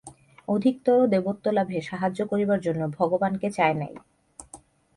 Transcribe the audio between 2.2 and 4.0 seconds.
করিবার জন্য ভগবানকে চায় নাই।